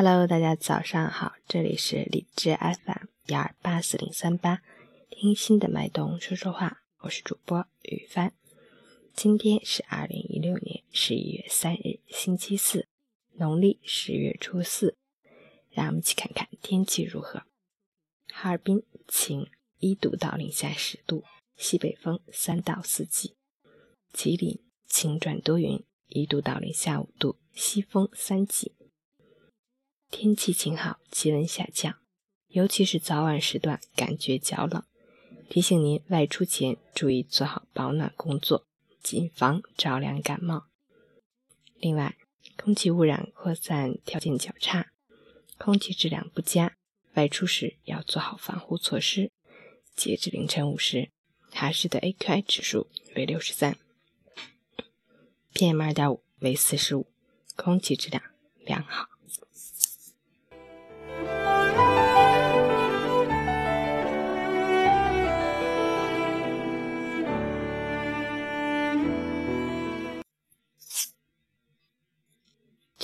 [0.00, 4.62] Hello，大家早上好，这里是理智 FM 幺二八四零三八，
[5.10, 8.32] 听心的脉动说说话，我是主播雨帆。
[9.12, 12.86] 今天是二零一六年十一月三日，星期四，
[13.32, 14.96] 农历十月初四。
[15.70, 17.42] 让我们一起看看天气如何。
[18.32, 19.48] 哈尔滨晴，
[19.80, 21.24] 一度到零下十度，
[21.56, 23.34] 西北风三到四级。
[24.12, 28.76] 吉林晴转多云，一度到零下五度，西风三级。
[30.10, 31.96] 天气晴好，气温下降，
[32.48, 34.82] 尤其是早晚时段感觉较冷，
[35.50, 38.66] 提醒您外出前注意做好保暖工作，
[39.02, 40.66] 谨防着凉感冒。
[41.76, 42.16] 另外，
[42.56, 44.92] 空气污染扩散条件较差，
[45.58, 46.76] 空气质量不佳，
[47.14, 49.30] 外出时要做好防护措施。
[49.94, 51.10] 截至凌晨五时，
[51.50, 53.76] 哈市的 AQI 指数为六十三
[55.52, 57.06] ，PM 二点五为四十五，
[57.56, 58.22] 空气质量
[58.64, 59.17] 良好。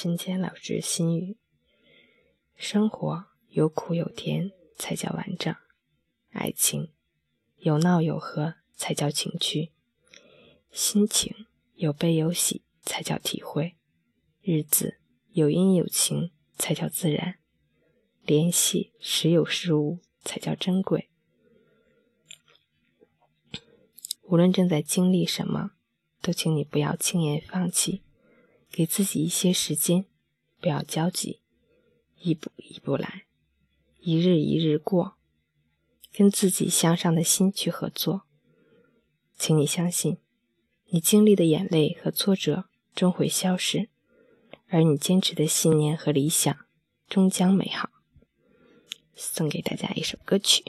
[0.05, 1.39] 陈谦老师心语：
[2.57, 5.57] 生活有苦有甜才叫完整，
[6.29, 6.93] 爱情
[7.57, 9.73] 有闹有和才叫情趣，
[10.71, 13.77] 心情有悲有喜才叫体会，
[14.43, 14.99] 日子
[15.31, 17.39] 有阴有晴才叫自然，
[18.27, 21.09] 联系时有时无才叫珍贵。
[24.25, 25.71] 无论正在经历什么，
[26.21, 28.03] 都请你不要轻言放弃。
[28.77, 30.05] 给自己一些时间，
[30.61, 31.39] 不要焦急，
[32.19, 33.25] 一步一步来，
[34.01, 35.15] 一日一日过，
[36.13, 38.23] 跟自己向上的心去合作。
[39.39, 40.19] 请你相信，
[40.87, 42.65] 你经历的眼泪和挫折
[42.97, 43.89] 终会消失，
[44.67, 46.67] 而你坚持的信念和理想
[47.09, 47.91] 终将美好。
[49.15, 50.65] 送给大家一首歌曲。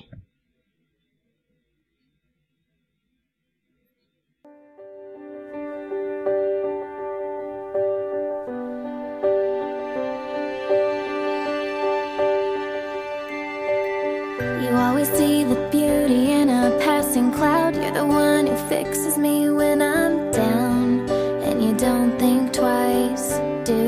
[15.06, 17.75] See the beauty in a passing cloud.
[17.75, 21.09] You're the one who fixes me when I'm down.
[21.47, 23.28] And you don't think twice,
[23.63, 23.81] do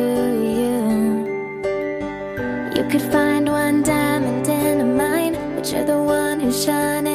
[0.55, 0.77] you?
[2.75, 7.06] You could find one diamond in a mine, but you're the one who shining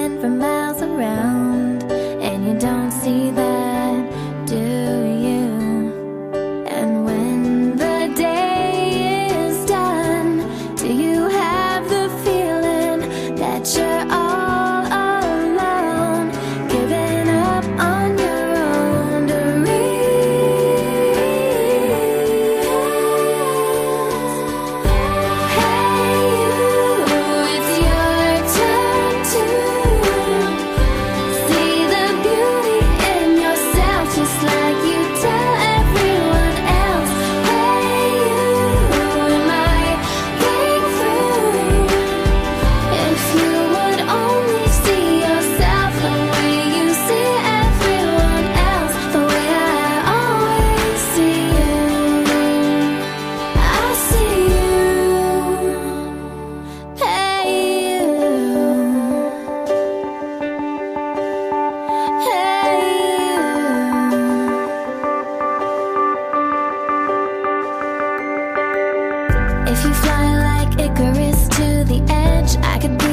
[71.02, 73.11] Icarus to the edge, I could be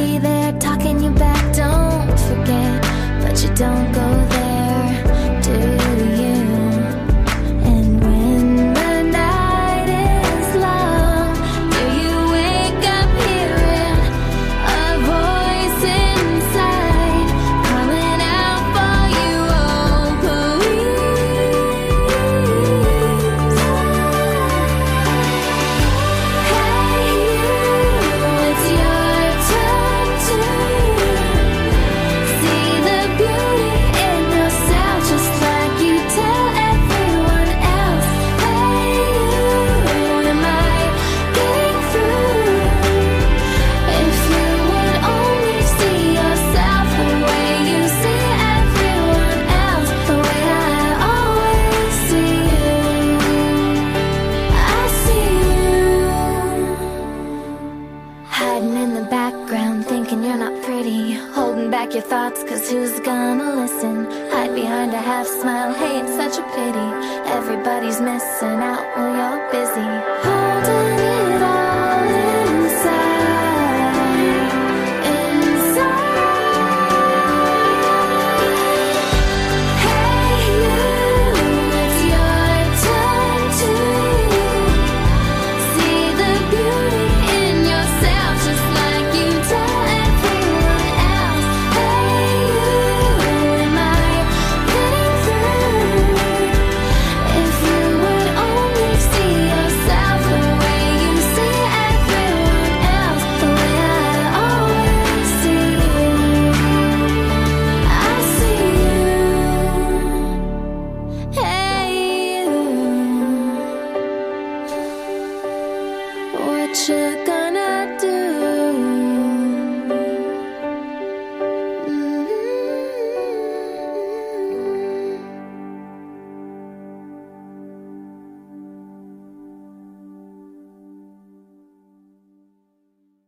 [62.69, 64.05] who's gonna listen?
[64.29, 66.89] Hide behind a half smile, hey, it's such a pity.
[67.37, 69.51] Everybody's missing out, while well,